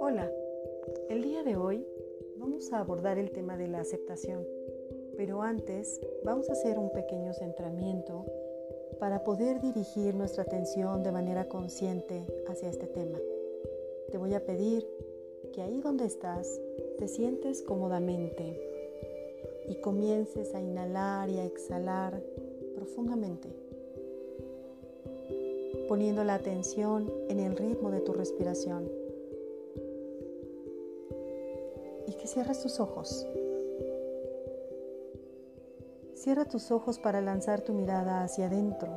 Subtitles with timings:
[0.00, 0.32] Hola,
[1.10, 1.86] el día de hoy
[2.38, 4.46] vamos a abordar el tema de la aceptación,
[5.18, 8.24] pero antes vamos a hacer un pequeño centramiento
[8.98, 13.18] para poder dirigir nuestra atención de manera consciente hacia este tema.
[14.10, 14.88] Te voy a pedir
[15.52, 16.58] que ahí donde estás
[16.98, 18.58] te sientes cómodamente
[19.68, 22.22] y comiences a inhalar y a exhalar
[22.74, 23.63] profundamente,
[25.88, 28.90] poniendo la atención en el ritmo de tu respiración.
[32.06, 33.26] Y que cierres tus ojos.
[36.14, 38.88] Cierra tus ojos para lanzar tu mirada hacia adentro,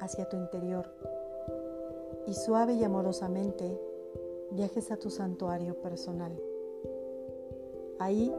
[0.00, 0.88] hacia tu interior,
[2.26, 3.78] y suave y amorosamente
[4.50, 6.32] viajes a tu santuario personal.
[7.98, 8.34] Ahí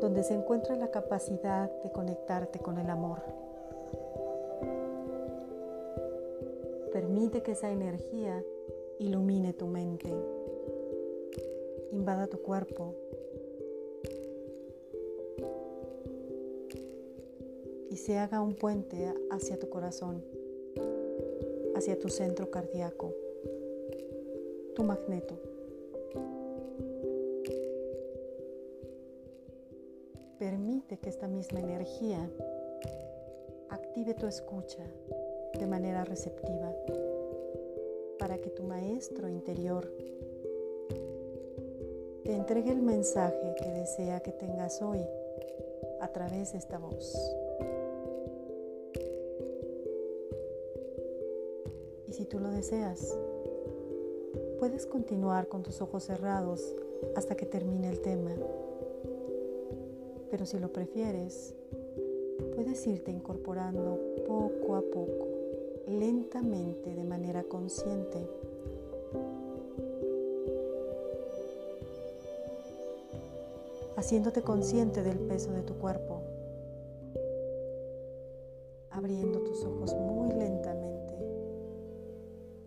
[0.00, 3.22] donde se encuentra la capacidad de conectarte con el amor.
[7.04, 8.42] Permite que esa energía
[8.98, 10.08] ilumine tu mente,
[11.92, 12.94] invada tu cuerpo
[17.90, 20.24] y se haga un puente hacia tu corazón,
[21.76, 23.12] hacia tu centro cardíaco,
[24.74, 25.38] tu magneto.
[30.38, 32.30] Permite que esta misma energía
[33.68, 34.82] active tu escucha
[35.58, 36.72] de manera receptiva
[38.18, 39.90] para que tu maestro interior
[42.24, 45.00] te entregue el mensaje que desea que tengas hoy
[46.00, 47.14] a través de esta voz.
[52.08, 53.16] Y si tú lo deseas,
[54.58, 56.74] puedes continuar con tus ojos cerrados
[57.14, 58.34] hasta que termine el tema.
[60.30, 61.54] Pero si lo prefieres,
[62.54, 65.33] puedes irte incorporando poco a poco,
[65.86, 68.28] lentamente, de manera consciente.
[73.96, 76.20] Haciéndote consciente del peso de tu cuerpo,
[78.90, 81.14] abriendo tus ojos muy lentamente,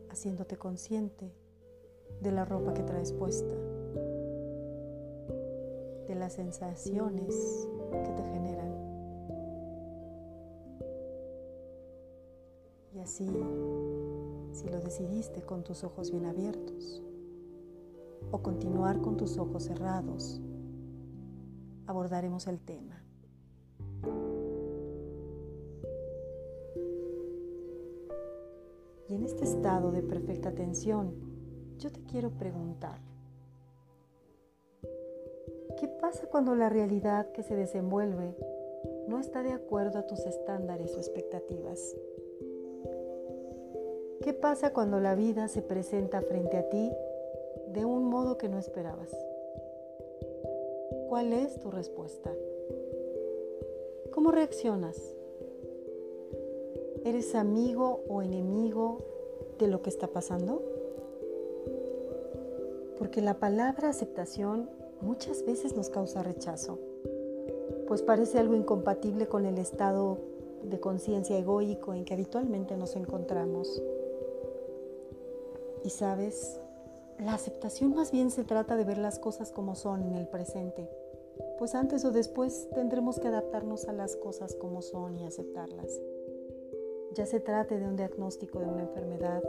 [0.10, 1.32] haciéndote consciente
[2.22, 3.54] de la ropa que traes puesta
[6.08, 8.77] de las sensaciones que te generan.
[13.08, 13.26] Así,
[14.52, 17.02] si lo decidiste con tus ojos bien abiertos
[18.32, 20.42] o continuar con tus ojos cerrados,
[21.86, 23.02] abordaremos el tema.
[29.08, 31.14] Y en este estado de perfecta atención,
[31.78, 33.00] yo te quiero preguntar,
[35.80, 38.36] ¿Qué pasa cuando la realidad que se desenvuelve
[39.08, 41.96] no está de acuerdo a tus estándares o expectativas?
[44.22, 46.92] ¿Qué pasa cuando la vida se presenta frente a ti
[47.74, 49.16] de un modo que no esperabas?
[51.10, 52.32] ¿Cuál es tu respuesta?
[54.12, 54.98] ¿Cómo reaccionas?
[57.06, 59.00] ¿Eres amigo o enemigo
[59.60, 60.62] de lo que está pasando?
[62.98, 64.70] Porque la palabra aceptación
[65.02, 66.80] muchas veces nos causa rechazo,
[67.88, 70.18] pues parece algo incompatible con el estado
[70.64, 73.82] de conciencia egoico en que habitualmente nos encontramos.
[75.88, 76.60] Y sabes,
[77.18, 80.90] la aceptación más bien se trata de ver las cosas como son en el presente,
[81.58, 85.98] pues antes o después tendremos que adaptarnos a las cosas como son y aceptarlas.
[87.14, 89.42] Ya se trate de un diagnóstico de una enfermedad,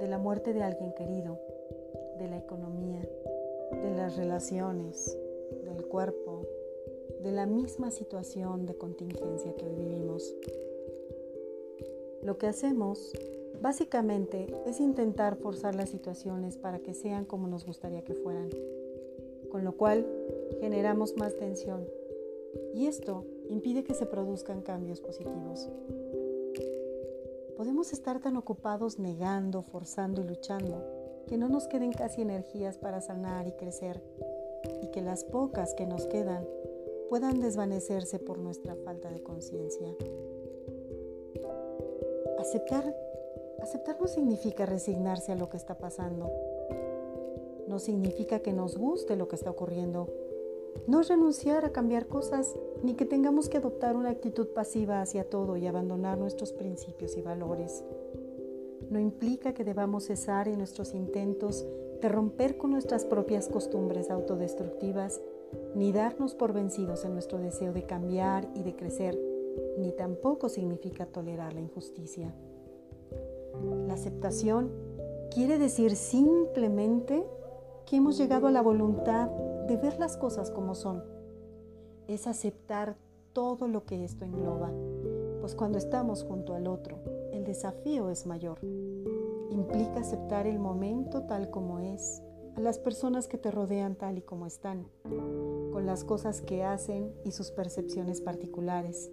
[0.00, 1.38] de la muerte de alguien querido,
[2.18, 3.08] de la economía,
[3.70, 5.16] de las relaciones,
[5.62, 6.48] del cuerpo,
[7.22, 10.34] de la misma situación de contingencia que hoy vivimos.
[12.22, 13.12] Lo que hacemos
[13.60, 18.48] básicamente es intentar forzar las situaciones para que sean como nos gustaría que fueran,
[19.50, 20.06] con lo cual
[20.60, 21.86] generamos más tensión
[22.74, 25.68] y esto impide que se produzcan cambios positivos.
[27.56, 30.82] Podemos estar tan ocupados negando, forzando y luchando
[31.26, 34.02] que no nos queden casi energías para sanar y crecer
[34.82, 36.46] y que las pocas que nos quedan
[37.08, 39.94] puedan desvanecerse por nuestra falta de conciencia.
[42.38, 42.94] Aceptar,
[43.62, 46.30] aceptar no significa resignarse a lo que está pasando.
[47.68, 50.08] No significa que nos guste lo que está ocurriendo.
[50.86, 55.24] No es renunciar a cambiar cosas ni que tengamos que adoptar una actitud pasiva hacia
[55.24, 57.84] todo y abandonar nuestros principios y valores
[58.90, 61.64] no implica que debamos cesar en nuestros intentos
[62.02, 65.20] de romper con nuestras propias costumbres autodestructivas,
[65.74, 69.18] ni darnos por vencidos en nuestro deseo de cambiar y de crecer,
[69.78, 72.34] ni tampoco significa tolerar la injusticia.
[73.86, 74.70] La aceptación
[75.30, 77.26] quiere decir simplemente
[77.86, 79.28] que hemos llegado a la voluntad
[79.66, 81.02] de ver las cosas como son.
[82.06, 82.96] Es aceptar
[83.32, 84.72] todo lo que esto engloba,
[85.40, 86.98] pues cuando estamos junto al otro,
[87.32, 88.58] el desafío es mayor.
[89.50, 92.22] Implica aceptar el momento tal como es,
[92.56, 94.86] a las personas que te rodean tal y como están,
[95.72, 99.10] con las cosas que hacen y sus percepciones particulares,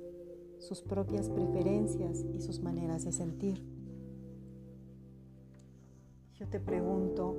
[0.60, 3.76] sus propias preferencias y sus maneras de sentir.
[6.51, 7.35] Te pregunto,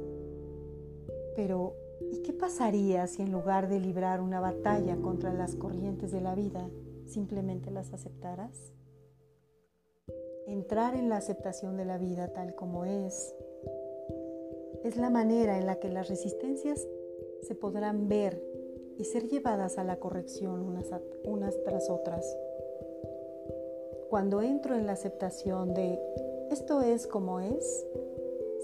[1.35, 1.75] pero
[2.13, 6.35] ¿y qué pasaría si en lugar de librar una batalla contra las corrientes de la
[6.35, 6.69] vida,
[7.07, 8.73] simplemente las aceptaras?
[10.47, 13.35] Entrar en la aceptación de la vida tal como es
[14.85, 16.87] es la manera en la que las resistencias
[17.43, 18.43] se podrán ver
[18.97, 20.63] y ser llevadas a la corrección
[21.25, 22.37] unas tras otras.
[24.11, 25.99] Cuando entro en la aceptación de
[26.51, 27.87] esto es como es,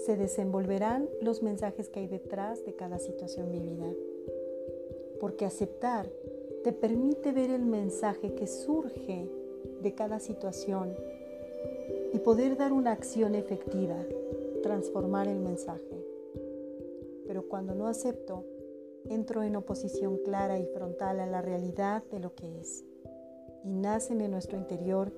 [0.03, 3.91] se desenvolverán los mensajes que hay detrás de cada situación vivida.
[5.19, 6.09] Porque aceptar
[6.63, 9.29] te permite ver el mensaje que surge
[9.81, 10.95] de cada situación
[12.13, 13.97] y poder dar una acción efectiva,
[14.63, 16.05] transformar el mensaje.
[17.27, 18.43] Pero cuando no acepto,
[19.09, 22.83] entro en oposición clara y frontal a la realidad de lo que es.
[23.63, 25.11] Y nacen en nuestro interior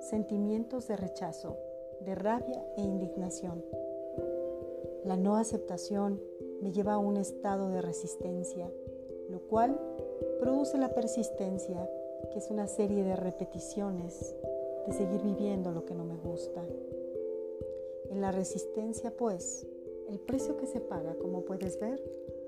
[0.00, 1.56] sentimientos de rechazo,
[2.04, 3.62] de rabia e indignación.
[5.04, 6.20] La no aceptación
[6.62, 8.70] me lleva a un estado de resistencia,
[9.28, 9.78] lo cual
[10.40, 11.88] produce la persistencia,
[12.32, 14.34] que es una serie de repeticiones
[14.86, 16.64] de seguir viviendo lo que no me gusta.
[18.10, 19.66] En la resistencia, pues,
[20.08, 22.02] el precio que se paga, como puedes ver,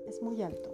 [0.07, 0.71] es muy alto,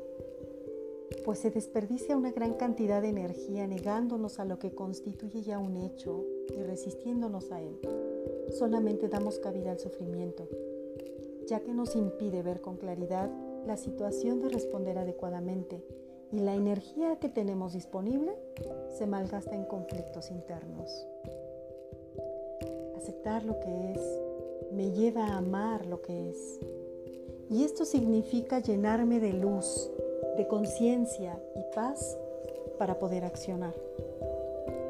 [1.26, 5.78] pues se desperdicia una gran cantidad de energía negándonos a lo que constituye ya un
[5.78, 6.26] hecho
[6.56, 7.80] y resistiéndonos a él.
[8.50, 10.48] Solamente damos cabida al sufrimiento,
[11.54, 13.30] ya que nos impide ver con claridad
[13.68, 15.86] la situación de responder adecuadamente
[16.32, 18.36] y la energía que tenemos disponible
[18.98, 21.06] se malgasta en conflictos internos.
[22.98, 24.02] Aceptar lo que es
[24.72, 26.60] me lleva a amar lo que es.
[27.52, 29.92] Y esto significa llenarme de luz,
[30.38, 32.18] de conciencia y paz
[32.80, 33.76] para poder accionar.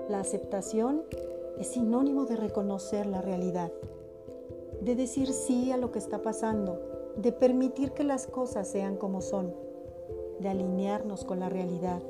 [0.08, 1.04] La aceptación
[1.60, 3.70] es sinónimo de reconocer la realidad,
[4.84, 6.80] de decir sí a lo que está pasando,
[7.16, 9.54] de permitir que las cosas sean como son,
[10.40, 12.02] de alinearnos con la realidad,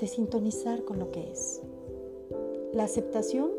[0.00, 1.62] de sintonizar con lo que es.
[2.72, 3.50] La aceptación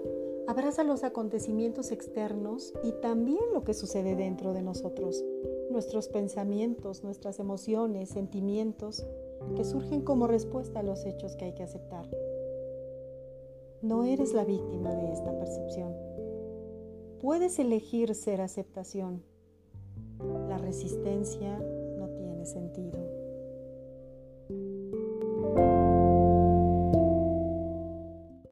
[0.47, 5.23] abraza los acontecimientos externos y también lo que sucede dentro de nosotros,
[5.69, 9.05] nuestros pensamientos, nuestras emociones, sentimientos
[9.55, 12.05] que surgen como respuesta a los hechos que hay que aceptar.
[13.81, 15.93] No eres la víctima de esta percepción.
[17.23, 19.23] Puedes elegir ser aceptación.
[20.49, 23.22] La resistencia no tiene sentido.